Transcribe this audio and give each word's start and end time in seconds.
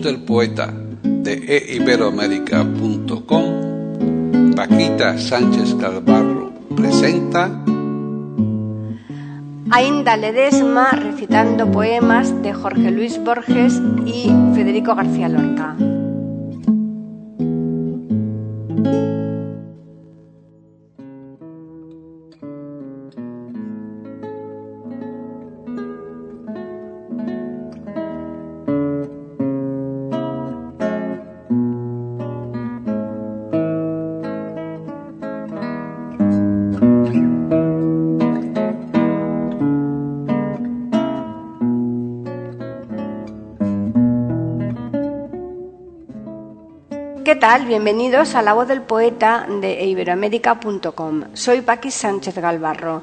Del 0.00 0.20
poeta 0.20 0.72
de 1.02 1.74
eiberoamérica.com, 1.74 4.54
Paquita 4.54 5.18
Sánchez 5.18 5.74
Calvarro 5.74 6.52
presenta 6.74 7.50
Ainda 9.70 10.16
Ledesma 10.16 10.90
recitando 10.92 11.70
poemas 11.70 12.42
de 12.42 12.52
Jorge 12.52 12.90
Luis 12.90 13.22
Borges 13.22 13.80
y 14.06 14.30
Federico 14.54 14.94
García 14.94 15.28
Lorca. 15.28 15.76
Tal? 47.52 47.66
Bienvenidos 47.66 48.34
a 48.34 48.40
La 48.40 48.54
Voz 48.54 48.66
del 48.66 48.80
Poeta 48.80 49.46
de 49.46 49.84
iberoamérica.com. 49.84 51.24
Soy 51.34 51.60
Paqui 51.60 51.90
Sánchez 51.90 52.36
Galvarro. 52.36 53.02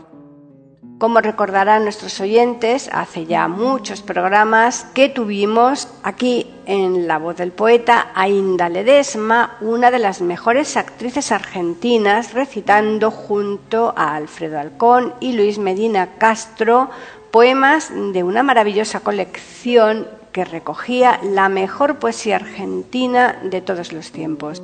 Como 0.97 1.21
recordarán 1.21 1.83
nuestros 1.83 2.19
oyentes, 2.19 2.89
hace 2.91 3.27
ya 3.27 3.47
muchos 3.47 4.01
programas 4.01 4.85
que 4.95 5.07
tuvimos 5.07 5.87
aquí 6.01 6.47
en 6.65 7.07
La 7.07 7.19
Voz 7.19 7.37
del 7.37 7.51
Poeta 7.51 8.07
a 8.15 8.27
Inda 8.27 8.69
Ledesma, 8.69 9.57
una 9.61 9.91
de 9.91 9.99
las 9.99 10.19
mejores 10.19 10.77
actrices 10.77 11.31
argentinas, 11.31 12.33
recitando 12.33 13.11
junto 13.11 13.93
a 13.95 14.15
Alfredo 14.15 14.59
Alcón 14.59 15.13
y 15.19 15.33
Luis 15.33 15.59
Medina 15.59 16.15
Castro 16.17 16.89
poemas 17.29 17.91
de 17.93 18.23
una 18.23 18.41
maravillosa 18.41 19.01
colección 19.01 20.07
que 20.31 20.45
recogía 20.45 21.19
la 21.23 21.49
mejor 21.49 21.99
poesía 21.99 22.37
argentina 22.37 23.39
de 23.43 23.61
todos 23.61 23.91
los 23.93 24.11
tiempos. 24.11 24.61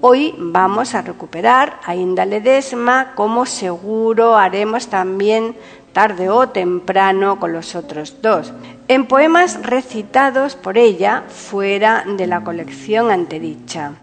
Hoy 0.00 0.34
vamos 0.38 0.94
a 0.94 1.02
recuperar 1.02 1.80
a 1.84 1.96
Inda 1.96 2.24
Ledesma, 2.24 3.14
como 3.16 3.46
seguro 3.46 4.36
haremos 4.36 4.86
también 4.86 5.56
tarde 5.92 6.30
o 6.30 6.48
temprano 6.50 7.40
con 7.40 7.52
los 7.52 7.74
otros 7.74 8.22
dos, 8.22 8.52
en 8.86 9.06
poemas 9.06 9.60
recitados 9.62 10.54
por 10.54 10.78
ella 10.78 11.24
fuera 11.28 12.04
de 12.06 12.28
la 12.28 12.44
colección 12.44 13.10
antedicha. 13.10 13.94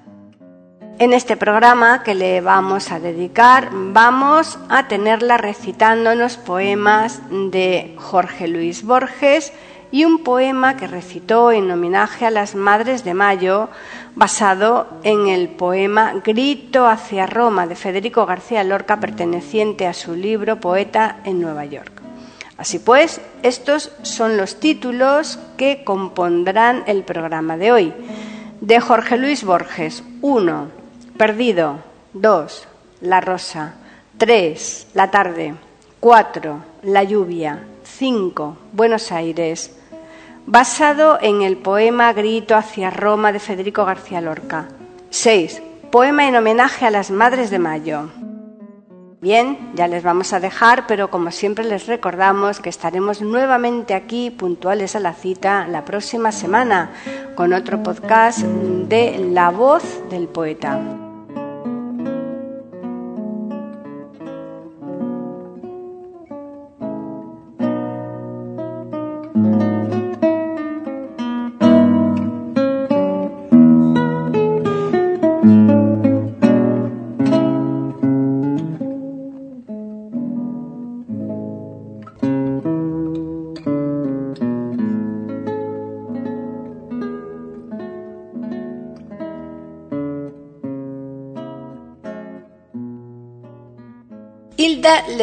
En 0.98 1.14
este 1.14 1.36
programa 1.36 2.04
que 2.04 2.16
le 2.16 2.40
vamos 2.42 2.92
a 2.92 3.00
dedicar 3.00 3.70
vamos 3.72 4.58
a 4.70 4.88
tenerla 4.88 5.38
recitándonos 5.38 6.38
poemas 6.38 7.22
de 7.30 7.96
Jorge 7.98 8.48
Luis 8.48 8.84
Borges, 8.84 9.52
y 9.96 10.04
un 10.04 10.24
poema 10.24 10.76
que 10.76 10.88
recitó 10.88 11.54
en 11.54 11.72
homenaje 11.72 12.26
a 12.26 12.30
las 12.30 12.54
Madres 12.54 13.06
de 13.06 13.14
Mayo, 13.14 13.70
basado 14.14 14.88
en 15.04 15.30
el 15.30 15.48
poema 15.48 16.16
Grito 16.22 16.86
hacia 16.86 17.26
Roma 17.28 17.66
de 17.66 17.76
Federico 17.76 18.26
García 18.26 18.66
Lorca, 18.66 19.00
perteneciente 19.00 19.88
a 19.88 19.94
su 19.94 20.14
libro 20.14 20.60
Poeta 20.60 21.20
en 21.24 21.40
Nueva 21.40 21.64
York. 21.64 22.02
Así 22.58 22.80
pues, 22.80 23.22
estos 23.42 23.94
son 24.02 24.36
los 24.36 24.60
títulos 24.60 25.40
que 25.56 25.86
compondrán 25.86 26.84
el 26.88 27.04
programa 27.04 27.56
de 27.56 27.72
hoy. 27.72 27.94
De 28.60 28.82
Jorge 28.82 29.16
Luis 29.16 29.46
Borges, 29.46 30.04
1. 30.22 30.68
Perdido. 31.18 31.78
2. 32.12 32.68
La 33.00 33.22
rosa. 33.22 33.76
3. 34.18 34.88
La 34.94 35.10
tarde. 35.10 35.56
4. 36.02 36.60
La 36.84 37.04
lluvia. 37.06 37.64
5. 37.86 38.58
Buenos 38.74 39.14
Aires 39.14 39.72
basado 40.46 41.18
en 41.22 41.42
el 41.42 41.58
poema 41.58 42.14
Grito 42.14 42.56
hacia 42.56 42.90
Roma 42.90 43.32
de 43.32 43.40
Federico 43.40 43.86
García 43.86 44.22
Lorca. 44.22 44.68
6. 45.10 45.62
Poema 45.92 46.28
en 46.28 46.36
homenaje 46.36 46.86
a 46.86 46.92
las 46.92 47.12
Madres 47.12 47.50
de 47.50 47.60
Mayo. 47.60 48.10
Bien, 49.22 49.72
ya 49.74 49.88
les 49.88 50.04
vamos 50.04 50.34
a 50.34 50.40
dejar, 50.40 50.86
pero 50.88 51.10
como 51.10 51.32
siempre 51.32 51.66
les 51.66 51.88
recordamos 51.88 52.60
que 52.60 52.70
estaremos 52.70 53.22
nuevamente 53.22 53.96
aquí 53.96 54.30
puntuales 54.30 54.96
a 54.96 55.00
la 55.00 55.14
cita 55.14 55.68
la 55.68 55.84
próxima 55.84 56.32
semana 56.32 56.92
con 57.34 57.54
otro 57.54 57.82
podcast 57.82 58.40
de 58.42 59.18
La 59.32 59.50
voz 59.50 59.84
del 60.10 60.28
poeta. 60.28 61.05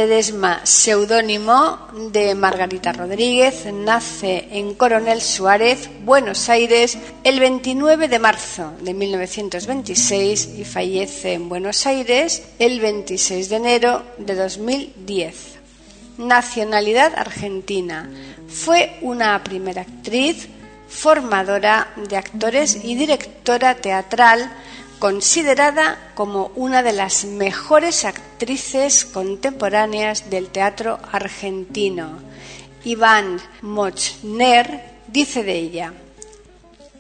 Ledesma, 0.03 0.63
seudónimo 0.65 1.79
de 2.11 2.35
Margarita 2.35 2.93
Rodríguez, 2.93 3.67
nace 3.73 4.49
en 4.51 4.75
Coronel 4.75 5.21
Suárez, 5.21 5.89
Buenos 6.05 6.49
Aires, 6.49 6.99
el 7.23 7.39
29 7.39 8.09
de 8.09 8.19
marzo 8.19 8.73
de 8.81 8.95
1926 8.95 10.59
y 10.59 10.65
fallece 10.65 11.35
en 11.35 11.49
Buenos 11.49 11.87
Aires 11.87 12.43
el 12.59 12.81
26 12.81 13.49
de 13.49 13.55
enero 13.55 14.03
de 14.19 14.35
2010. 14.35 15.35
Nacionalidad 16.19 17.13
argentina. 17.15 18.11
Fue 18.49 18.99
una 19.03 19.41
primera 19.45 19.83
actriz, 19.83 20.49
formadora 20.89 21.95
de 22.09 22.17
actores 22.17 22.77
y 22.83 22.97
directora 22.97 23.77
teatral 23.77 24.51
considerada 25.03 26.13
como 26.15 26.53
una 26.55 26.81
de 26.81 26.93
las 26.93 27.25
mejores 27.25 28.05
actrices 28.05 29.05
contemporáneas 29.05 30.31
del 30.31 30.47
teatro 30.47 31.01
argentino. 31.11 32.21
Iván 32.85 33.41
Mochner 33.63 35.01
dice 35.09 35.43
de 35.43 35.59
ella, 35.59 35.93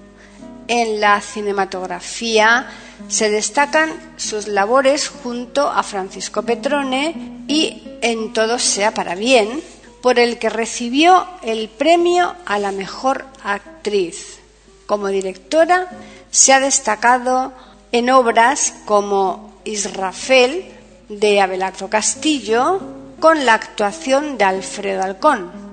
En 0.68 1.00
la 1.00 1.20
cinematografía 1.20 2.66
se 3.08 3.30
destacan 3.30 3.92
sus 4.16 4.48
labores 4.48 5.08
junto 5.08 5.68
a 5.68 5.82
Francisco 5.82 6.42
Petrone 6.42 7.44
y 7.48 7.82
En 8.00 8.32
todo 8.32 8.58
sea 8.58 8.92
para 8.92 9.14
bien, 9.14 9.62
por 10.02 10.18
el 10.18 10.38
que 10.38 10.50
recibió 10.50 11.26
el 11.42 11.68
premio 11.68 12.34
a 12.46 12.58
la 12.58 12.72
mejor 12.72 13.26
actriz. 13.44 14.40
Como 14.86 15.08
directora 15.08 15.88
se 16.30 16.52
ha 16.52 16.60
destacado 16.60 17.52
en 17.92 18.10
obras 18.10 18.74
como 18.84 19.60
Israfel 19.64 20.64
de 21.08 21.40
Abelardo 21.40 21.88
Castillo 21.88 22.80
con 23.20 23.46
la 23.46 23.54
actuación 23.54 24.36
de 24.36 24.44
Alfredo 24.44 25.02
Alcón. 25.02 25.71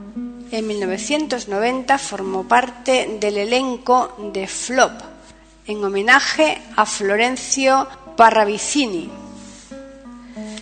En 0.51 0.66
1990 0.66 1.98
formó 2.00 2.48
parte 2.48 3.18
del 3.19 3.38
elenco 3.38 4.16
de 4.34 4.48
Flop 4.48 4.92
en 5.68 5.84
homenaje 5.84 6.60
a 6.75 6.88
Florencio 6.88 7.88
Parravicini. 8.18 9.12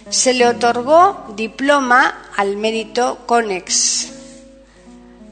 Se 0.10 0.34
le 0.34 0.48
otorgó 0.48 1.34
diploma 1.38 2.30
al 2.36 2.58
mérito 2.58 3.20
Conex. 3.26 4.12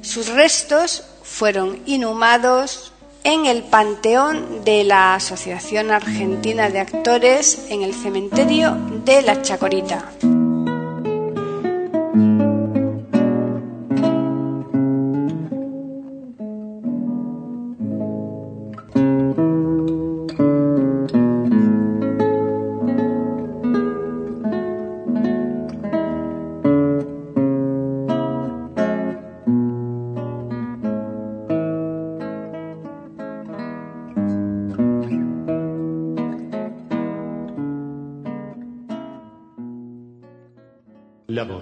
Sus 0.02 0.30
restos 0.30 1.04
fueron 1.24 1.82
inhumados 1.86 2.94
en 3.26 3.48
el 3.48 3.64
Panteón 3.64 4.64
de 4.64 4.86
la 4.86 5.16
Asociación 5.16 5.92
Argentina 5.92 6.70
de 6.70 6.80
Actores 6.80 7.66
en 7.70 7.82
el 7.82 7.94
cementerio 7.94 8.78
de 9.04 9.22
La 9.22 9.42
Chacorita. 9.42 10.12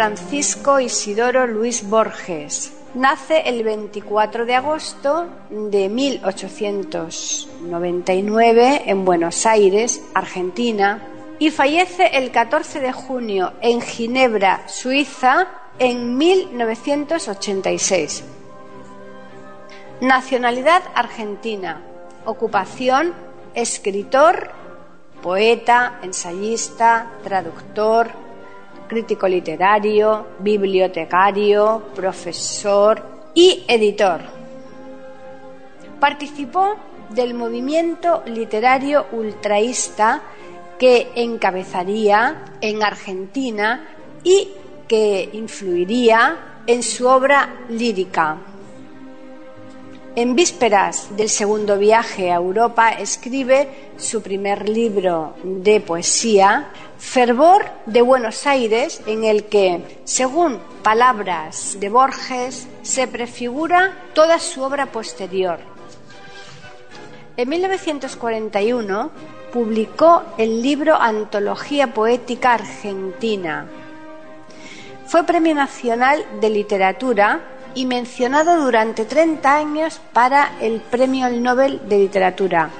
Francisco 0.00 0.80
Isidoro 0.80 1.46
Luis 1.46 1.86
Borges. 1.86 2.72
Nace 2.94 3.42
el 3.44 3.62
24 3.62 4.46
de 4.46 4.54
agosto 4.54 5.28
de 5.50 5.90
1899 5.90 8.84
en 8.86 9.04
Buenos 9.04 9.44
Aires, 9.44 10.00
Argentina, 10.14 11.06
y 11.38 11.50
fallece 11.50 12.16
el 12.16 12.30
14 12.30 12.80
de 12.80 12.94
junio 12.94 13.52
en 13.60 13.82
Ginebra, 13.82 14.66
Suiza, 14.68 15.48
en 15.78 16.16
1986. 16.16 18.24
Nacionalidad 20.00 20.82
argentina. 20.94 21.82
Ocupación 22.24 23.12
escritor, 23.52 24.52
poeta, 25.22 25.98
ensayista, 26.02 27.10
traductor, 27.22 28.19
crítico 28.90 29.28
literario, 29.28 30.26
bibliotecario, 30.40 31.80
profesor 31.94 33.00
y 33.32 33.64
editor. 33.68 34.20
Participó 36.00 36.74
del 37.08 37.34
movimiento 37.34 38.24
literario 38.26 39.06
ultraísta 39.12 40.22
que 40.76 41.12
encabezaría 41.14 42.56
en 42.60 42.82
Argentina 42.82 43.86
y 44.24 44.48
que 44.88 45.30
influiría 45.34 46.62
en 46.66 46.82
su 46.82 47.06
obra 47.06 47.66
lírica. 47.68 48.38
En 50.16 50.34
vísperas 50.34 51.16
del 51.16 51.28
segundo 51.28 51.78
viaje 51.78 52.32
a 52.32 52.36
Europa 52.36 52.90
escribe 52.90 53.92
su 53.96 54.20
primer 54.20 54.68
libro 54.68 55.36
de 55.44 55.80
poesía, 55.80 56.72
Fervor 57.00 57.64
de 57.86 58.02
Buenos 58.02 58.46
Aires, 58.46 59.02
en 59.06 59.24
el 59.24 59.44
que, 59.46 60.00
según 60.04 60.60
palabras 60.84 61.78
de 61.80 61.88
Borges, 61.88 62.68
se 62.82 63.08
prefigura 63.08 63.96
toda 64.12 64.38
su 64.38 64.62
obra 64.62 64.86
posterior. 64.86 65.58
En 67.36 67.48
1941 67.48 69.10
publicó 69.50 70.22
el 70.36 70.62
libro 70.62 70.94
Antología 70.94 71.92
Poética 71.94 72.54
Argentina. 72.54 73.66
Fue 75.06 75.24
Premio 75.24 75.54
Nacional 75.54 76.24
de 76.40 76.50
Literatura 76.50 77.40
y 77.74 77.86
mencionado 77.86 78.62
durante 78.62 79.06
30 79.06 79.56
años 79.56 80.00
para 80.12 80.52
el 80.60 80.80
Premio 80.82 81.28
Nobel 81.30 81.80
de 81.88 81.98
Literatura. 81.98 82.70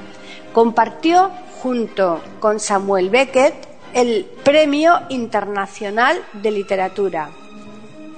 Compartió 0.53 1.33
junto 1.63 2.21
con 2.39 2.61
Samuel 2.61 3.09
Beckett 3.09 3.70
el 3.95 4.25
Premio 4.45 5.01
Internacional 5.09 6.23
de 6.33 6.51
Literatura. 6.51 7.31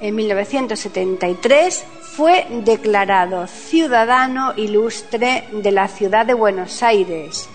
En 0.01 0.15
1973 0.15 1.85
fue 2.17 2.47
declarado 2.65 3.47
Ciudadano 3.47 4.53
Ilustre 4.57 5.49
de 5.53 5.73
la 5.73 5.89
ciudad 5.89 6.27
de 6.27 6.35
Buenos 6.35 6.83
Aires. 6.83 7.49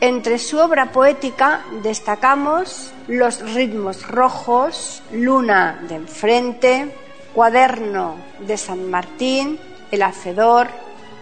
Entre 0.00 0.38
su 0.38 0.58
obra 0.58 0.92
poética 0.92 1.64
destacamos 1.82 2.92
Los 3.08 3.40
ritmos 3.54 4.06
rojos, 4.06 5.02
Luna 5.12 5.84
de 5.88 5.94
enfrente, 5.94 6.94
Cuaderno 7.34 8.16
de 8.40 8.56
San 8.56 8.90
Martín, 8.90 9.58
El 9.90 10.02
Hacedor, 10.02 10.68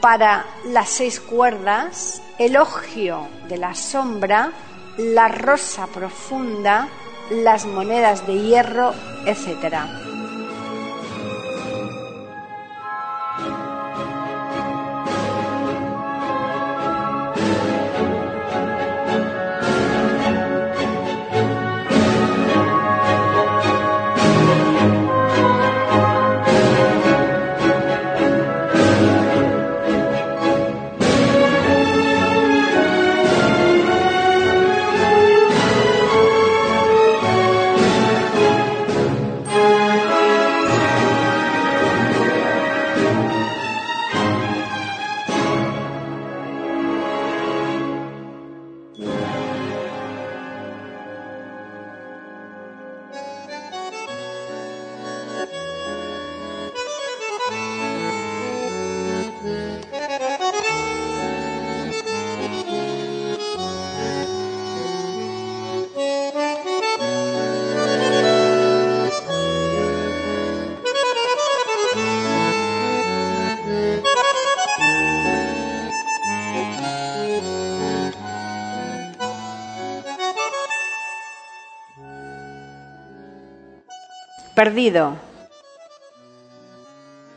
para 0.00 0.44
las 0.66 0.90
seis 0.90 1.20
cuerdas, 1.20 2.22
Elogio 2.38 3.26
de 3.48 3.58
la 3.58 3.74
sombra, 3.74 4.52
La 4.96 5.26
rosa 5.26 5.88
profunda, 5.88 6.88
Las 7.30 7.66
monedas 7.66 8.26
de 8.28 8.38
hierro, 8.38 8.92
etc. 9.26 10.03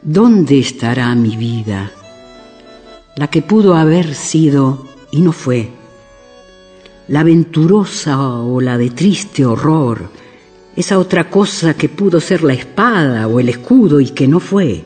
¿Dónde 0.01 0.59
estará 0.59 1.13
mi 1.13 1.35
vida? 1.35 1.91
La 3.17 3.27
que 3.27 3.41
pudo 3.41 3.75
haber 3.75 4.15
sido 4.15 4.85
y 5.11 5.21
no 5.21 5.33
fue. 5.33 5.71
La 7.09 7.21
aventurosa 7.21 8.17
o 8.39 8.61
la 8.61 8.77
de 8.77 8.91
triste 8.91 9.45
horror. 9.45 10.09
Esa 10.77 10.99
otra 10.99 11.29
cosa 11.29 11.73
que 11.73 11.89
pudo 11.89 12.21
ser 12.21 12.43
la 12.43 12.53
espada 12.53 13.27
o 13.27 13.41
el 13.41 13.49
escudo 13.49 13.99
y 13.99 14.11
que 14.11 14.29
no 14.29 14.39
fue. 14.39 14.85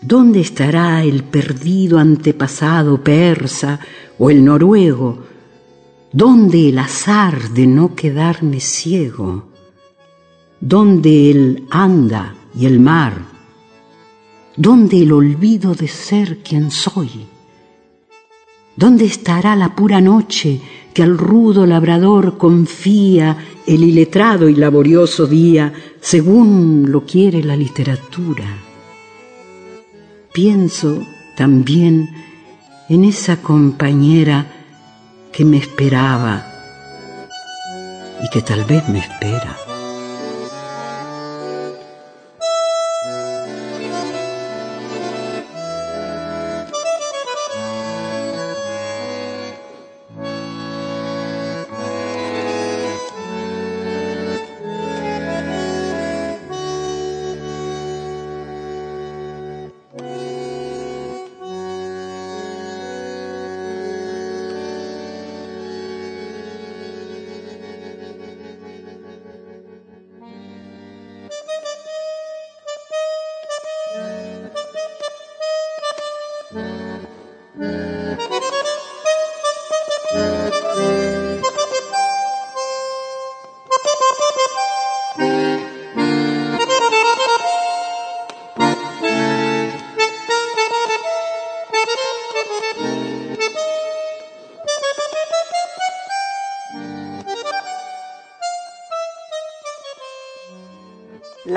¿Dónde 0.00 0.40
estará 0.40 1.02
el 1.02 1.24
perdido 1.24 1.98
antepasado 1.98 3.02
persa 3.02 3.80
o 4.20 4.30
el 4.30 4.44
noruego? 4.44 5.26
¿Dónde 6.12 6.68
el 6.68 6.78
azar 6.78 7.50
de 7.50 7.66
no 7.66 7.96
quedarme 7.96 8.60
ciego? 8.60 9.49
¿Dónde 10.62 11.30
el 11.30 11.66
anda 11.70 12.34
y 12.54 12.66
el 12.66 12.80
mar? 12.80 13.14
¿Dónde 14.58 15.02
el 15.02 15.12
olvido 15.12 15.74
de 15.74 15.88
ser 15.88 16.42
quien 16.42 16.70
soy? 16.70 17.26
¿Dónde 18.76 19.06
estará 19.06 19.56
la 19.56 19.74
pura 19.74 20.02
noche 20.02 20.60
que 20.92 21.02
al 21.02 21.16
rudo 21.16 21.64
labrador 21.64 22.36
confía 22.36 23.38
el 23.66 23.84
iletrado 23.84 24.50
y 24.50 24.54
laborioso 24.54 25.26
día 25.26 25.72
según 25.98 26.92
lo 26.92 27.06
quiere 27.06 27.42
la 27.42 27.56
literatura? 27.56 28.44
Pienso 30.30 31.06
también 31.38 32.10
en 32.90 33.04
esa 33.04 33.40
compañera 33.40 34.46
que 35.32 35.46
me 35.46 35.56
esperaba 35.56 36.44
y 38.22 38.28
que 38.28 38.42
tal 38.42 38.64
vez 38.64 38.86
me 38.90 38.98
espera. 38.98 39.69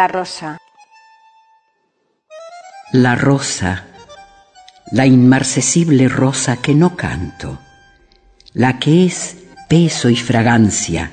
La 0.03 0.09
rosa. 0.09 0.57
La 2.91 3.15
rosa, 3.15 3.85
la 4.91 5.05
inmarcesible 5.05 6.09
rosa 6.09 6.57
que 6.57 6.75
no 6.75 6.97
canto, 6.97 7.57
la 8.51 8.79
que 8.79 9.05
es 9.05 9.37
peso 9.69 10.09
y 10.09 10.17
fragancia, 10.17 11.09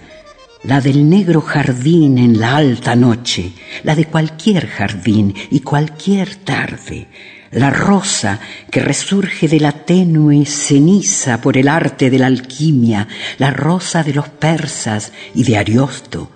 la 0.65 0.81
del 0.81 1.09
negro 1.09 1.41
jardín 1.41 2.19
en 2.19 2.41
la 2.41 2.57
alta 2.57 2.97
noche, 2.97 3.53
la 3.85 3.95
de 3.95 4.07
cualquier 4.07 4.67
jardín 4.67 5.37
y 5.53 5.61
cualquier 5.61 6.35
tarde, 6.35 7.07
la 7.53 7.71
rosa 7.71 8.41
que 8.73 8.81
resurge 8.81 9.47
de 9.47 9.61
la 9.61 9.71
tenue 9.71 10.45
ceniza 10.47 11.41
por 11.41 11.57
el 11.57 11.69
arte 11.69 12.11
de 12.11 12.19
la 12.19 12.27
alquimia, 12.27 13.07
la 13.39 13.53
rosa 13.53 14.03
de 14.03 14.15
los 14.15 14.29
persas 14.31 15.13
y 15.33 15.45
de 15.45 15.59
Ariosto, 15.59 16.29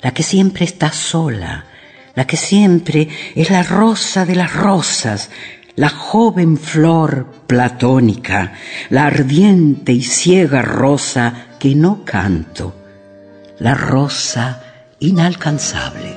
la 0.00 0.12
que 0.12 0.22
siempre 0.22 0.64
está 0.64 0.92
sola, 0.92 1.64
la 2.18 2.26
que 2.26 2.36
siempre 2.36 3.08
es 3.36 3.48
la 3.48 3.62
rosa 3.62 4.26
de 4.26 4.34
las 4.34 4.52
rosas, 4.52 5.30
la 5.76 5.88
joven 5.88 6.58
flor 6.58 7.44
platónica, 7.46 8.54
la 8.90 9.06
ardiente 9.06 9.92
y 9.92 10.02
ciega 10.02 10.60
rosa 10.60 11.46
que 11.60 11.76
no 11.76 12.04
canto, 12.04 12.74
la 13.60 13.74
rosa 13.74 14.64
inalcanzable. 14.98 16.12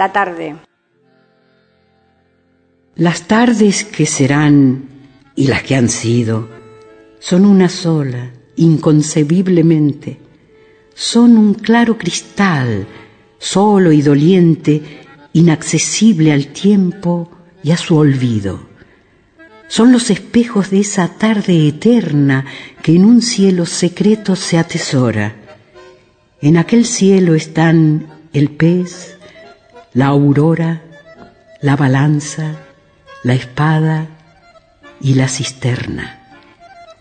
La 0.00 0.10
tarde. 0.12 0.56
Las 2.96 3.28
tardes 3.28 3.84
que 3.84 4.06
serán 4.06 4.88
y 5.36 5.46
las 5.48 5.62
que 5.62 5.76
han 5.76 5.90
sido 5.90 6.48
son 7.18 7.44
una 7.44 7.68
sola, 7.68 8.32
inconcebiblemente. 8.56 10.18
Son 10.94 11.36
un 11.36 11.52
claro 11.52 11.98
cristal, 11.98 12.86
solo 13.38 13.92
y 13.92 14.00
doliente, 14.00 14.80
inaccesible 15.34 16.32
al 16.32 16.46
tiempo 16.46 17.30
y 17.62 17.72
a 17.72 17.76
su 17.76 17.94
olvido. 17.98 18.58
Son 19.68 19.92
los 19.92 20.08
espejos 20.08 20.70
de 20.70 20.80
esa 20.80 21.08
tarde 21.08 21.68
eterna 21.68 22.46
que 22.82 22.96
en 22.96 23.04
un 23.04 23.20
cielo 23.20 23.66
secreto 23.66 24.34
se 24.34 24.56
atesora. 24.56 25.36
En 26.40 26.56
aquel 26.56 26.86
cielo 26.86 27.34
están 27.34 28.06
el 28.32 28.48
pez, 28.48 29.19
la 29.92 30.06
aurora, 30.06 30.82
la 31.60 31.76
balanza, 31.76 32.52
la 33.24 33.34
espada 33.34 34.06
y 35.00 35.14
la 35.14 35.28
cisterna, 35.28 36.20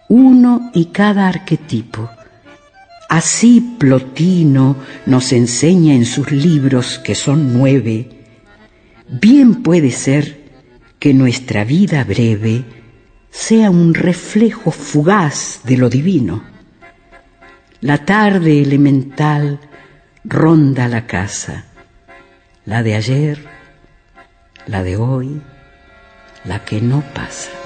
uno 0.08 0.72
y 0.74 0.86
cada 0.86 1.28
arquetipo. 1.28 2.10
Así 3.10 3.76
Plotino 3.80 4.76
nos 5.06 5.32
enseña 5.32 5.94
en 5.94 6.06
sus 6.06 6.32
libros, 6.32 7.00
que 7.00 7.16
son 7.16 7.54
nueve, 7.54 8.10
bien 9.08 9.64
puede 9.64 9.92
ser 9.92 10.40
que 11.00 11.14
nuestra 11.14 11.64
vida 11.64 12.04
breve 12.04 12.66
sea 13.32 13.70
un 13.72 13.94
reflejo 13.94 14.72
fugaz 14.72 15.62
de 15.64 15.78
lo 15.78 15.90
divino. 15.90 16.44
La 17.82 18.06
tarde 18.06 18.62
elemental 18.62 19.60
ronda 20.24 20.88
la 20.88 21.08
casa, 21.08 21.66
la 22.70 22.84
de 22.84 22.94
ayer, 22.94 23.40
la 24.68 24.84
de 24.84 24.96
hoy, 24.96 25.42
la 26.46 26.64
que 26.64 26.80
no 26.80 27.02
pasa. 27.16 27.59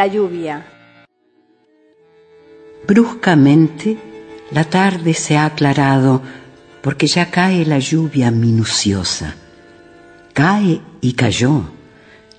La 0.00 0.06
lluvia. 0.06 0.64
Bruscamente, 2.88 3.98
la 4.50 4.64
tarde 4.64 5.12
se 5.12 5.36
ha 5.36 5.44
aclarado 5.44 6.22
porque 6.80 7.06
ya 7.06 7.30
cae 7.30 7.66
la 7.66 7.78
lluvia 7.78 8.30
minuciosa. 8.30 9.34
Cae 10.32 10.80
y 11.02 11.12
cayó. 11.12 11.64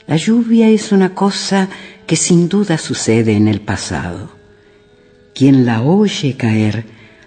La 0.07 0.15
lluvia 0.15 0.69
es 0.69 0.91
una 0.91 1.13
cosa 1.13 1.69
que 2.07 2.15
sin 2.15 2.49
duda 2.49 2.79
sucede 2.79 3.33
en 3.33 3.47
el 3.47 3.61
pasado. 3.61 4.31
Quien 5.35 5.63
la 5.63 5.83
oye 5.83 6.35
caer 6.35 6.85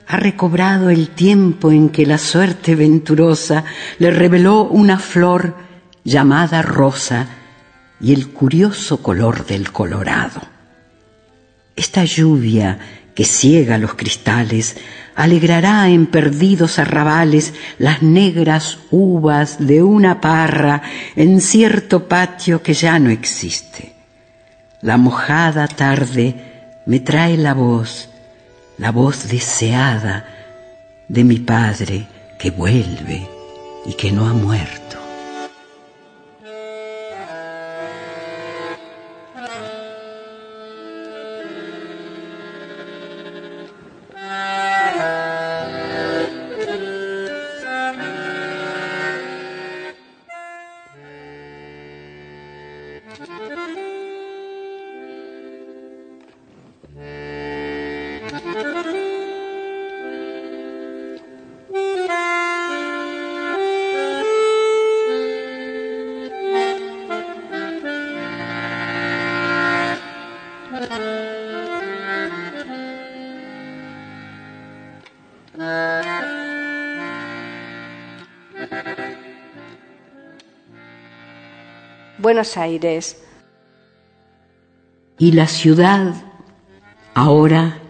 ha 0.09 0.17
recobrado 0.17 0.91
el 0.91 1.11
tiempo 1.11 1.71
en 1.71 1.91
que 1.91 2.07
la 2.07 2.19
suerte 2.19 2.75
venturosa 2.75 3.65
le 4.01 4.11
reveló 4.11 4.65
una 4.65 4.99
flor 4.99 5.55
llamada 6.03 6.61
rosa 6.61 7.44
y 8.05 8.13
el 8.13 8.29
curioso 8.29 9.03
color 9.03 9.47
del 9.47 9.73
colorado. 9.73 10.43
Esta 11.75 12.05
lluvia 12.05 12.79
que 13.15 13.25
ciega 13.25 13.79
los 13.79 13.95
cristales 13.95 14.77
alegrará 15.15 15.89
en 15.89 16.05
perdidos 16.07 16.79
arrabales 16.79 17.55
las 17.79 18.03
negras 18.03 18.79
uvas 18.91 19.57
de 19.59 19.83
una 19.83 20.21
parra 20.21 20.83
en 21.17 21.41
cierto 21.41 22.07
patio 22.07 22.63
que 22.63 22.75
ya 22.75 22.99
no 22.99 23.09
existe. 23.09 23.95
La 24.83 24.99
mojada 24.99 25.67
tarde 25.67 26.83
me 26.85 27.01
trae 27.01 27.39
la 27.39 27.55
voz, 27.55 28.11
la 28.77 28.93
voz 28.93 29.29
deseada 29.29 30.27
de 31.09 31.25
mi 31.25 31.39
padre 31.39 32.07
que 32.39 32.51
vuelve 32.51 33.27
y 33.87 33.95
que 33.95 34.13
no 34.13 34.27
ha 34.27 34.35
muerto. 34.35 35.04
Buenos 82.25 82.57
Aires. 82.57 83.19
Y 85.19 85.33
la 85.33 85.47
ciudad 85.47 86.25
ahora 87.13 87.83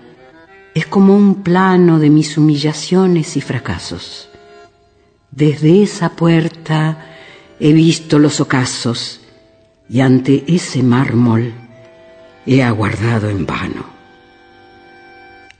es 0.74 0.86
como 0.86 1.16
un 1.16 1.44
plano 1.44 2.00
de 2.00 2.10
mis 2.10 2.36
humillaciones 2.36 3.36
y 3.36 3.40
fracasos. 3.40 4.28
Desde 5.30 5.84
esa 5.84 6.16
puerta 6.16 7.14
he 7.60 7.72
visto 7.72 8.18
los 8.18 8.40
ocasos 8.40 9.20
y 9.88 10.00
ante 10.00 10.42
ese 10.48 10.82
mármol 10.82 11.54
he 12.44 12.60
aguardado 12.60 13.30
en 13.30 13.46
vano. 13.46 13.84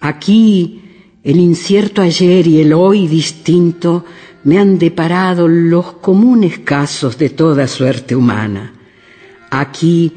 Aquí 0.01 0.83
el 1.23 1.37
incierto 1.37 2.03
ayer 2.03 2.49
y 2.49 2.61
el 2.61 2.73
hoy 2.73 3.07
distinto 3.07 4.05
me 4.45 4.59
han 4.59 4.79
deparado 4.79 5.49
los 5.49 5.95
comunes 5.95 6.59
casos 6.59 7.17
de 7.19 7.31
toda 7.31 7.67
suerte 7.67 8.15
humana. 8.15 8.73
Aquí 9.51 10.13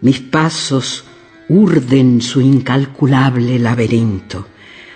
mis 0.00 0.20
pasos 0.20 1.04
urden 1.48 2.20
su 2.22 2.40
incalculable 2.40 3.58
laberinto. 3.58 4.46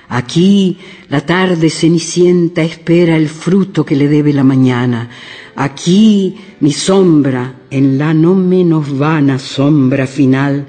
Aquí 0.09 0.79
la 1.09 1.25
tarde 1.25 1.71
cenicienta 1.71 2.63
espera 2.63 3.17
el 3.17 3.29
fruto 3.29 3.85
que 3.85 3.95
le 3.95 4.09
debe 4.09 4.33
la 4.33 4.43
mañana. 4.43 5.09
Aquí 5.55 6.37
mi 6.61 6.73
sombra, 6.73 7.55
en 7.71 7.99
la 7.99 8.13
no 8.13 8.35
menos 8.35 8.99
vana 8.99 9.39
sombra 9.39 10.07
final, 10.07 10.67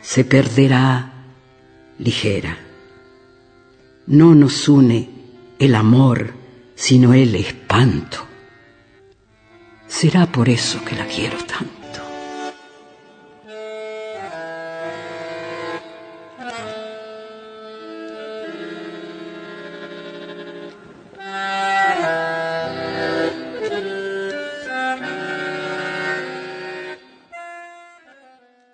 se 0.00 0.24
perderá 0.24 1.12
ligera. 1.98 2.56
No 4.06 4.34
nos 4.34 4.66
une 4.68 5.10
el 5.58 5.74
amor 5.74 6.39
sino 6.80 7.12
el 7.12 7.34
espanto. 7.34 8.26
Será 9.86 10.24
por 10.24 10.48
eso 10.48 10.82
que 10.82 10.96
la 10.96 11.04
quiero 11.04 11.36
tanto. 11.44 11.79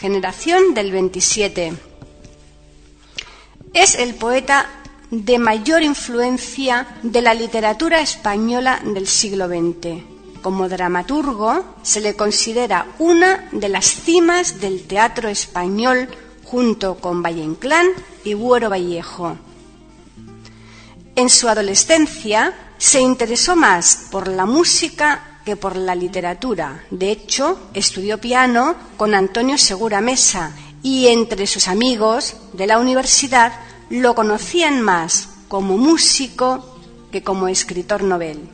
generación 0.00 0.74
del 0.74 0.92
27. 0.92 1.72
Es 3.74 3.94
el 3.96 4.14
poeta 4.14 4.66
de 5.10 5.38
mayor 5.38 5.82
influencia 5.82 6.86
de 7.02 7.22
la 7.22 7.34
literatura 7.34 8.00
española 8.00 8.80
del 8.84 9.06
siglo 9.06 9.48
XX. 9.48 10.02
Como 10.42 10.68
dramaturgo 10.68 11.64
se 11.82 12.00
le 12.00 12.14
considera 12.14 12.86
una 12.98 13.48
de 13.52 13.68
las 13.68 13.86
cimas 13.86 14.60
del 14.60 14.86
teatro 14.86 15.28
español 15.28 16.08
junto 16.44 16.96
con 16.96 17.22
Valle 17.22 17.42
Inclán 17.42 17.86
y 18.24 18.34
Buero 18.34 18.70
Vallejo. 18.70 19.36
En 21.16 21.28
su 21.28 21.48
adolescencia 21.48 22.54
se 22.78 23.00
interesó 23.00 23.56
más 23.56 24.06
por 24.10 24.28
la 24.28 24.46
música 24.46 25.27
que 25.48 25.56
por 25.56 25.76
la 25.76 25.94
literatura. 25.94 26.84
De 26.90 27.10
hecho, 27.10 27.58
estudió 27.72 28.18
piano 28.18 28.74
con 28.98 29.14
Antonio 29.14 29.56
Segura 29.56 30.02
Mesa 30.02 30.52
y 30.82 31.06
entre 31.06 31.46
sus 31.46 31.68
amigos 31.68 32.36
de 32.52 32.66
la 32.66 32.78
universidad 32.78 33.54
lo 33.88 34.14
conocían 34.14 34.82
más 34.82 35.30
como 35.48 35.78
músico 35.78 36.76
que 37.10 37.22
como 37.22 37.48
escritor 37.48 38.02
novel. 38.02 38.46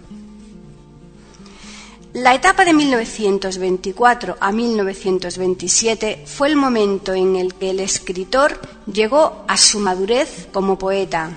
La 2.12 2.32
etapa 2.32 2.64
de 2.64 2.74
1924 2.74 4.36
a 4.38 4.52
1927 4.52 6.22
fue 6.26 6.46
el 6.46 6.54
momento 6.54 7.12
en 7.12 7.34
el 7.34 7.54
que 7.54 7.70
el 7.70 7.80
escritor 7.80 8.60
llegó 8.86 9.44
a 9.48 9.56
su 9.56 9.80
madurez 9.80 10.46
como 10.52 10.78
poeta. 10.78 11.36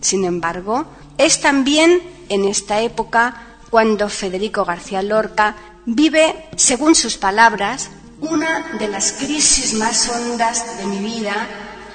Sin 0.00 0.24
embargo, 0.24 0.86
es 1.18 1.42
también 1.42 2.00
en 2.30 2.46
esta 2.46 2.80
época 2.80 3.45
cuando 3.76 4.08
Federico 4.08 4.64
García 4.64 5.02
Lorca 5.02 5.54
vive, 5.84 6.48
según 6.56 6.94
sus 6.94 7.18
palabras, 7.18 7.90
una 8.22 8.72
de 8.78 8.88
las 8.88 9.12
crisis 9.12 9.74
más 9.74 10.08
hondas 10.08 10.78
de 10.78 10.86
mi 10.86 10.98
vida, 11.00 11.46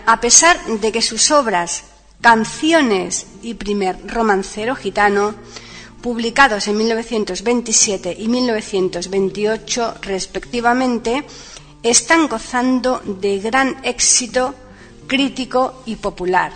a 0.06 0.22
pesar 0.22 0.64
de 0.64 0.92
que 0.92 1.02
sus 1.02 1.32
obras, 1.32 1.86
canciones 2.22 3.26
y 3.42 3.56
primer 3.56 3.98
romancero 4.06 4.76
gitano 4.76 5.34
publicados 6.04 6.68
en 6.68 6.78
1927 6.78 8.16
y 8.16 8.28
1928 8.28 9.96
respectivamente, 10.04 11.26
están 11.82 12.28
gozando 12.28 13.02
de 13.04 13.40
gran 13.40 13.78
éxito 13.84 14.54
crítico 15.08 15.82
y 15.88 15.96
popular. 15.96 16.54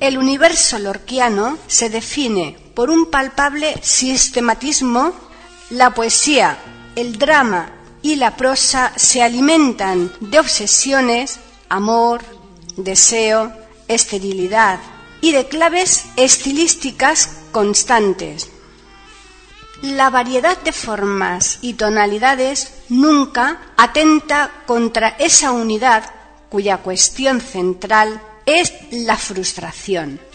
El 0.00 0.18
universo 0.18 0.78
lorquiano 0.78 1.56
se 1.66 1.88
define 1.88 2.59
por 2.80 2.88
un 2.88 3.10
palpable 3.10 3.74
sistematismo. 3.82 5.12
La 5.68 5.92
poesía, 5.92 6.56
el 6.96 7.18
drama 7.18 7.70
y 8.00 8.16
la 8.16 8.38
prosa 8.38 8.94
se 8.96 9.22
alimentan 9.22 10.10
de 10.20 10.40
obsesiones, 10.40 11.40
amor, 11.68 12.22
deseo, 12.78 13.52
esterilidad 13.86 14.80
y 15.20 15.32
de 15.32 15.46
claves 15.46 16.06
estilísticas 16.16 17.28
constantes. 17.52 18.48
La 19.82 20.08
variedad 20.08 20.56
de 20.62 20.72
formas 20.72 21.58
y 21.60 21.74
tonalidades 21.74 22.72
nunca 22.88 23.60
atenta 23.76 24.50
contra 24.66 25.16
esa 25.18 25.52
unidad 25.52 26.10
cuya 26.48 26.78
cuestión 26.78 27.42
central 27.42 28.22
es 28.46 28.72
la 28.90 29.18
frustración. 29.18 30.29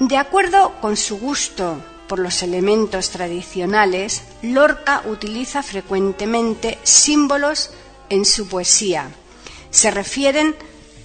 De 0.00 0.16
acuerdo 0.16 0.72
con 0.80 0.96
su 0.96 1.18
gusto 1.18 1.76
por 2.08 2.20
los 2.20 2.42
elementos 2.42 3.10
tradicionales, 3.10 4.22
Lorca 4.40 5.02
utiliza 5.04 5.62
frecuentemente 5.62 6.78
símbolos 6.82 7.70
en 8.08 8.24
su 8.24 8.48
poesía. 8.48 9.10
Se 9.70 9.90
refieren 9.90 10.56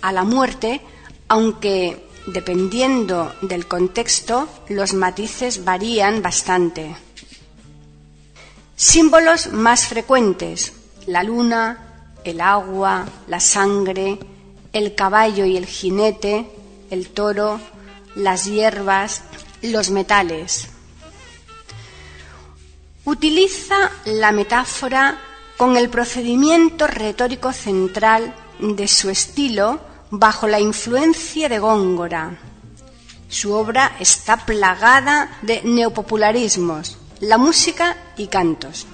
a 0.01 0.13
la 0.13 0.23
muerte, 0.23 0.79
aunque 1.27 2.07
dependiendo 2.27 3.35
del 3.41 3.67
contexto, 3.67 4.47
los 4.69 4.93
matices 4.93 5.65
varían 5.65 6.21
bastante. 6.21 6.95
Símbolos 8.77 9.51
más 9.51 9.87
frecuentes, 9.87 10.71
la 11.05 11.21
luna, 11.21 12.13
el 12.23 12.39
agua, 12.39 13.05
la 13.27 13.41
sangre, 13.41 14.17
el 14.71 14.95
caballo 14.95 15.43
y 15.43 15.57
el 15.57 15.65
jinete, 15.65 16.49
el 16.89 17.09
toro, 17.09 17.59
las 18.15 18.45
hierbas, 18.45 19.21
los 19.61 19.89
metales. 19.91 20.67
Utiliza 23.03 23.91
la 24.05 24.31
metáfora 24.31 25.19
con 25.57 25.77
el 25.77 25.89
procedimiento 25.89 26.87
retórico 26.87 27.53
central 27.53 28.33
de 28.59 28.87
su 28.87 29.09
estilo 29.09 29.79
bajo 30.09 30.47
la 30.47 30.59
influencia 30.59 31.49
de 31.49 31.59
Góngora. 31.59 32.37
Su 33.29 33.53
obra 33.53 33.95
está 33.99 34.37
plagada 34.37 35.37
de 35.41 35.61
neopopularismos, 35.63 36.97
la 37.19 37.37
música 37.37 37.97
y 38.17 38.27
cantos. 38.27 38.87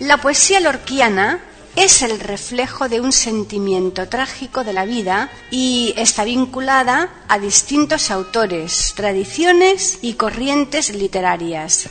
La 0.00 0.18
poesía 0.18 0.60
lorquiana 0.60 1.40
es 1.76 2.02
el 2.02 2.20
reflejo 2.20 2.88
de 2.88 3.00
un 3.00 3.12
sentimiento 3.12 4.08
trágico 4.08 4.62
de 4.62 4.72
la 4.72 4.84
vida 4.84 5.30
y 5.50 5.92
está 5.96 6.24
vinculada 6.24 7.10
a 7.28 7.38
distintos 7.38 8.10
autores, 8.10 8.92
tradiciones 8.94 9.98
y 10.00 10.14
corrientes 10.14 10.90
literarias. 10.90 11.88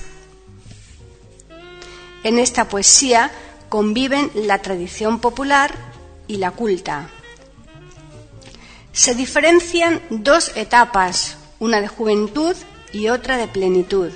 En 2.24 2.40
esta 2.40 2.70
poesía 2.70 3.32
conviven 3.68 4.32
la 4.34 4.60
tradición 4.62 5.20
popular 5.20 5.76
y 6.28 6.38
la 6.38 6.52
culta. 6.52 7.10
Se 8.94 9.16
diferencian 9.16 10.02
dos 10.10 10.54
etapas, 10.56 11.36
una 11.60 11.82
de 11.82 11.90
juventud 11.90 12.56
y 12.94 13.10
otra 13.10 13.38
de 13.38 13.48
plenitud. 13.48 14.12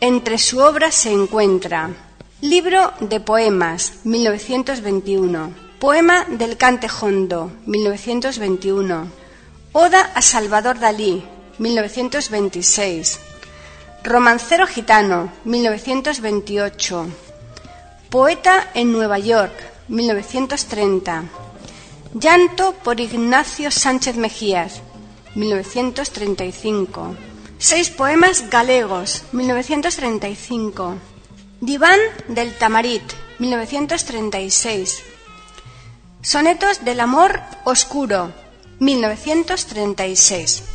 Entre 0.00 0.36
su 0.36 0.58
obra 0.58 0.90
se 0.90 1.12
encuentra 1.12 2.03
Libro 2.44 2.92
de 3.00 3.20
Poemas, 3.20 4.00
1921, 4.04 5.54
Poema 5.78 6.26
del 6.28 6.58
Cantejondo, 6.58 7.50
1921, 7.64 9.10
Oda 9.72 10.10
a 10.14 10.20
Salvador 10.20 10.78
Dalí, 10.78 11.24
1926, 11.56 13.18
Romancero 14.02 14.66
Gitano, 14.66 15.32
1928, 15.46 17.06
Poeta 18.10 18.68
en 18.74 18.92
Nueva 18.92 19.18
York, 19.18 19.54
1930, 19.88 21.24
Llanto 22.12 22.74
por 22.84 23.00
Ignacio 23.00 23.70
Sánchez 23.70 24.16
Mejías, 24.16 24.82
1935. 25.34 27.16
Seis 27.56 27.88
poemas 27.88 28.50
galegos, 28.50 29.22
1935. 29.32 31.13
Diván 31.64 31.98
del 32.28 32.52
Tamarit, 32.52 33.02
1936. 33.38 35.02
Sonetos 36.20 36.84
del 36.84 37.00
Amor 37.00 37.40
Oscuro, 37.64 38.34
1936. 38.80 40.73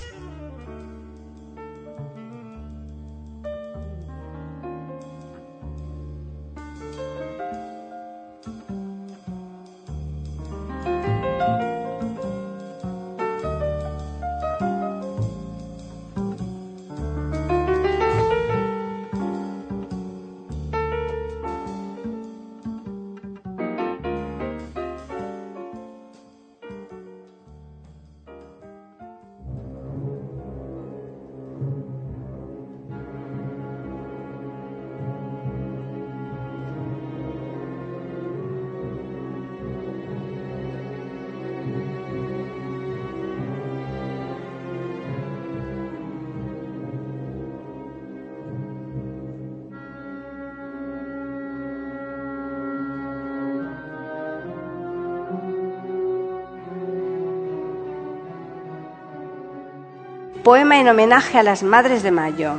Poema 60.50 60.80
en 60.80 60.88
homenaje 60.88 61.38
a 61.38 61.44
las 61.44 61.62
Madres 61.62 62.02
de 62.02 62.10
Mayo. 62.10 62.54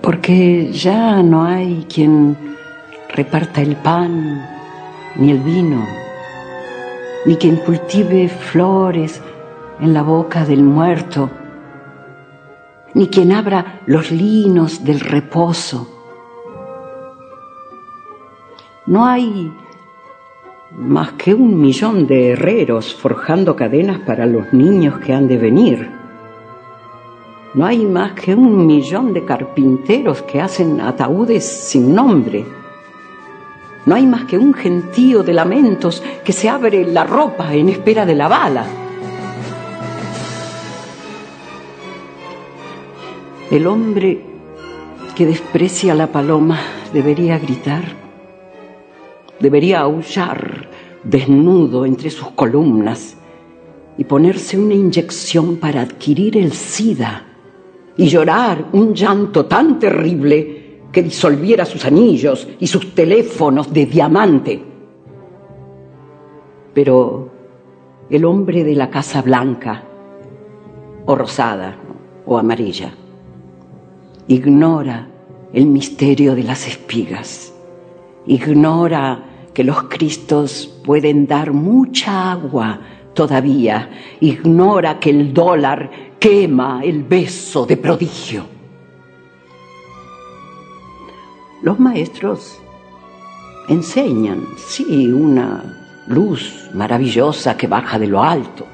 Porque 0.00 0.72
ya 0.72 1.22
no 1.22 1.44
hay 1.44 1.86
quien 1.86 2.34
reparta 3.10 3.60
el 3.60 3.76
pan 3.76 4.42
ni 5.16 5.32
el 5.32 5.40
vino, 5.40 5.84
ni 7.26 7.36
quien 7.36 7.56
cultive 7.56 8.26
flores 8.30 9.20
en 9.80 9.92
la 9.92 10.00
boca 10.00 10.46
del 10.46 10.62
muerto, 10.62 11.28
ni 12.94 13.08
quien 13.08 13.30
abra 13.30 13.82
los 13.84 14.10
linos 14.10 14.82
del 14.84 15.00
reposo. 15.00 15.86
No 18.86 19.04
hay 19.04 19.52
más 20.72 21.12
que 21.12 21.34
un 21.34 21.60
millón 21.60 22.06
de 22.06 22.30
herreros 22.30 22.94
forjando 22.94 23.54
cadenas 23.54 23.98
para 23.98 24.24
los 24.24 24.54
niños 24.54 25.00
que 25.00 25.12
han 25.12 25.28
de 25.28 25.36
venir. 25.36 25.97
No 27.54 27.64
hay 27.64 27.86
más 27.86 28.12
que 28.12 28.34
un 28.34 28.66
millón 28.66 29.14
de 29.14 29.24
carpinteros 29.24 30.20
que 30.22 30.38
hacen 30.40 30.82
ataúdes 30.82 31.44
sin 31.44 31.94
nombre. 31.94 32.44
No 33.86 33.94
hay 33.94 34.06
más 34.06 34.26
que 34.26 34.36
un 34.36 34.52
gentío 34.52 35.22
de 35.22 35.32
lamentos 35.32 36.02
que 36.24 36.34
se 36.34 36.50
abre 36.50 36.84
la 36.84 37.04
ropa 37.04 37.54
en 37.54 37.70
espera 37.70 38.04
de 38.04 38.14
la 38.14 38.28
bala. 38.28 38.66
El 43.50 43.66
hombre 43.66 44.22
que 45.16 45.24
desprecia 45.24 45.94
a 45.94 45.96
la 45.96 46.08
paloma 46.08 46.60
debería 46.92 47.38
gritar, 47.38 47.82
debería 49.40 49.80
aullar 49.80 50.68
desnudo 51.02 51.86
entre 51.86 52.10
sus 52.10 52.28
columnas 52.32 53.16
y 53.96 54.04
ponerse 54.04 54.58
una 54.58 54.74
inyección 54.74 55.56
para 55.56 55.80
adquirir 55.80 56.36
el 56.36 56.52
SIDA 56.52 57.27
y 57.98 58.06
llorar 58.06 58.68
un 58.72 58.94
llanto 58.94 59.44
tan 59.46 59.78
terrible 59.78 60.82
que 60.90 61.02
disolviera 61.02 61.64
sus 61.64 61.84
anillos 61.84 62.48
y 62.60 62.66
sus 62.68 62.94
teléfonos 62.94 63.72
de 63.72 63.86
diamante. 63.86 64.64
Pero 66.72 67.30
el 68.08 68.24
hombre 68.24 68.62
de 68.62 68.76
la 68.76 68.88
Casa 68.88 69.20
Blanca, 69.20 69.82
o 71.06 71.14
rosada, 71.16 71.76
o 72.24 72.38
amarilla, 72.38 72.92
ignora 74.28 75.08
el 75.52 75.66
misterio 75.66 76.36
de 76.36 76.44
las 76.44 76.68
espigas, 76.68 77.52
ignora 78.26 79.24
que 79.52 79.64
los 79.64 79.82
Cristos 79.84 80.80
pueden 80.84 81.26
dar 81.26 81.52
mucha 81.52 82.30
agua 82.30 82.80
todavía, 83.12 83.90
ignora 84.20 85.00
que 85.00 85.10
el 85.10 85.34
dólar 85.34 86.07
quema 86.18 86.82
el 86.82 87.02
beso 87.02 87.64
de 87.66 87.76
prodigio. 87.76 88.44
Los 91.62 91.78
maestros 91.78 92.60
enseñan, 93.68 94.46
sí, 94.56 95.12
una 95.12 96.04
luz 96.06 96.70
maravillosa 96.74 97.56
que 97.56 97.66
baja 97.66 97.98
de 97.98 98.06
lo 98.06 98.22
alto, 98.22 98.66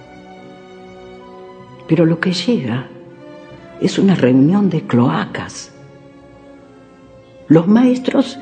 pero 1.88 2.06
lo 2.06 2.20
que 2.20 2.32
llega 2.32 2.86
es 3.80 3.98
una 3.98 4.14
reunión 4.14 4.70
de 4.70 4.82
cloacas. 4.82 5.72
Los 7.48 7.66
maestros 7.66 8.38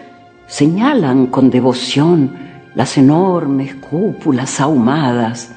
señalan 0.46 1.26
con 1.26 1.50
devoción 1.50 2.36
las 2.74 2.96
enormes 2.98 3.74
cúpulas 3.76 4.60
ahumadas, 4.60 5.54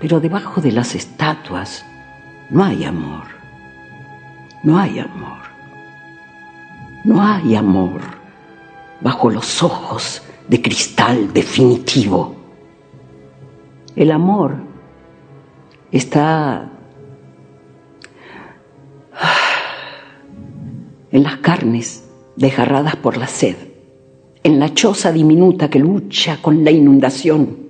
pero 0.00 0.20
debajo 0.20 0.60
de 0.60 0.72
las 0.72 0.94
estatuas 0.94 1.84
no 2.50 2.64
hay 2.64 2.84
amor, 2.84 3.24
no 4.62 4.78
hay 4.78 4.98
amor, 4.98 5.38
no 7.04 7.22
hay 7.22 7.56
amor 7.56 8.00
bajo 9.00 9.30
los 9.30 9.62
ojos 9.62 10.22
de 10.48 10.62
cristal 10.62 11.32
definitivo. 11.32 12.34
El 13.96 14.10
amor 14.10 14.56
está 15.90 16.70
en 21.10 21.22
las 21.22 21.36
carnes 21.38 22.08
desgarradas 22.36 22.96
por 22.96 23.16
la 23.16 23.26
sed, 23.26 23.56
en 24.42 24.60
la 24.60 24.72
choza 24.72 25.12
diminuta 25.12 25.68
que 25.68 25.80
lucha 25.80 26.38
con 26.40 26.64
la 26.64 26.70
inundación. 26.70 27.67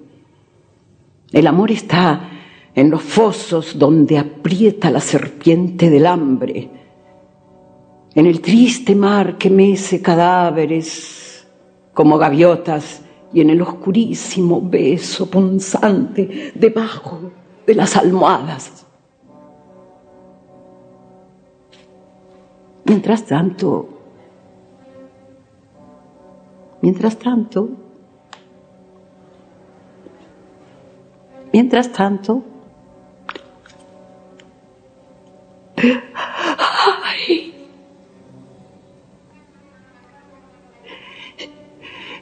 El 1.32 1.46
amor 1.46 1.70
está 1.70 2.30
en 2.74 2.90
los 2.90 3.02
fosos 3.02 3.78
donde 3.78 4.18
aprieta 4.18 4.90
la 4.90 5.00
serpiente 5.00 5.90
del 5.90 6.06
hambre, 6.06 6.70
en 8.14 8.26
el 8.26 8.40
triste 8.40 8.94
mar 8.94 9.36
que 9.36 9.50
mece 9.50 10.00
cadáveres 10.00 11.46
como 11.92 12.16
gaviotas 12.18 13.02
y 13.32 13.40
en 13.40 13.50
el 13.50 13.60
oscurísimo 13.60 14.60
beso 14.62 15.28
punzante 15.28 16.52
debajo 16.54 17.32
de 17.66 17.74
las 17.74 17.96
almohadas. 17.96 18.86
Mientras 22.84 23.26
tanto, 23.26 23.88
mientras 26.80 27.18
tanto, 27.18 27.68
mientras 31.52 31.92
tanto, 31.92 32.44
ay, 35.76 37.54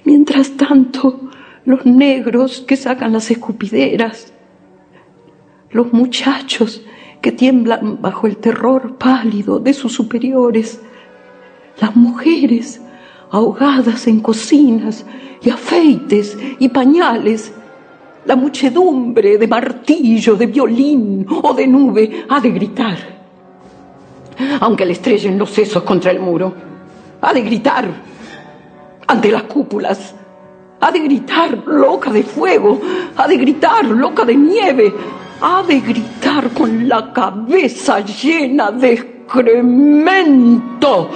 mientras 0.04 0.56
tanto, 0.56 1.20
los 1.64 1.84
negros 1.84 2.60
que 2.60 2.76
sacan 2.76 3.12
las 3.12 3.30
escupideras, 3.30 4.32
los 5.70 5.92
muchachos 5.92 6.82
que 7.20 7.32
tiemblan 7.32 8.00
bajo 8.00 8.28
el 8.28 8.36
terror 8.36 8.96
pálido 8.98 9.58
de 9.58 9.74
sus 9.74 9.92
superiores, 9.92 10.80
las 11.80 11.96
mujeres 11.96 12.80
ahogadas 13.30 14.06
en 14.06 14.20
cocinas 14.20 15.04
y 15.42 15.50
afeites 15.50 16.38
y 16.58 16.68
pañales, 16.68 17.52
la 18.26 18.36
muchedumbre 18.36 19.38
de 19.38 19.46
martillo, 19.46 20.34
de 20.34 20.46
violín 20.46 21.26
o 21.42 21.54
de 21.54 21.66
nube 21.66 22.26
ha 22.28 22.40
de 22.40 22.50
gritar, 22.50 22.98
aunque 24.60 24.84
le 24.84 24.92
estrellen 24.92 25.38
los 25.38 25.50
sesos 25.50 25.82
contra 25.84 26.10
el 26.10 26.20
muro, 26.20 26.52
ha 27.20 27.32
de 27.32 27.42
gritar 27.42 27.88
ante 29.06 29.30
las 29.30 29.44
cúpulas, 29.44 30.14
ha 30.80 30.90
de 30.90 30.98
gritar 30.98 31.56
loca 31.66 32.10
de 32.10 32.24
fuego, 32.24 32.80
ha 33.16 33.28
de 33.28 33.36
gritar 33.36 33.84
loca 33.84 34.24
de 34.24 34.36
nieve, 34.36 34.92
ha 35.40 35.62
de 35.62 35.80
gritar 35.80 36.50
con 36.50 36.88
la 36.88 37.12
cabeza 37.12 38.00
llena 38.00 38.72
de 38.72 38.94
excremento. 38.94 41.10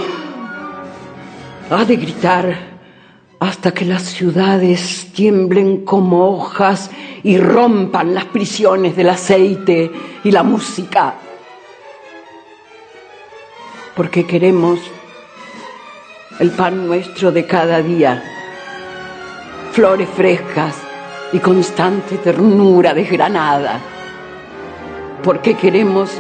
Ha 1.70 1.85
de 1.85 1.96
gritar 1.96 2.69
hasta 3.40 3.72
que 3.72 3.85
las 3.85 4.03
ciudades 4.03 5.09
tiemblen 5.12 5.85
como 5.85 6.29
hojas 6.31 6.90
y 7.22 7.38
rompan 7.38 8.14
las 8.14 8.26
prisiones 8.26 8.94
del 8.94 9.09
aceite 9.09 9.90
y 10.22 10.31
la 10.31 10.42
música. 10.42 11.14
Porque 13.96 14.26
queremos 14.26 14.79
el 16.38 16.50
pan 16.50 16.87
nuestro 16.87 17.33
de 17.33 17.46
cada 17.46 17.83
día, 17.83 18.22
flores 19.72 20.09
frescas 20.09 20.76
y 21.33 21.38
constante 21.38 22.18
ternura 22.18 22.94
desgranada 22.94 23.81
porque 25.22 25.55
queremos 25.55 26.11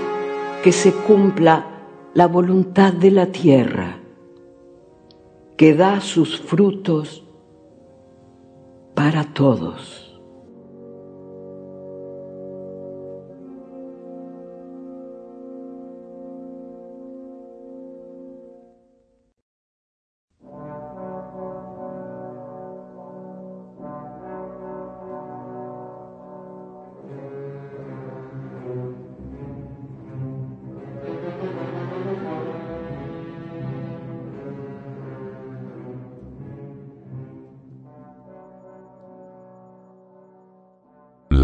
que 0.62 0.72
se 0.72 0.92
cumpla 0.92 1.66
la 2.14 2.26
voluntad 2.26 2.92
de 2.92 3.10
la 3.10 3.26
tierra, 3.26 3.99
que 5.60 5.74
da 5.74 6.00
sus 6.00 6.40
frutos 6.40 7.22
para 8.94 9.24
todos. 9.24 9.99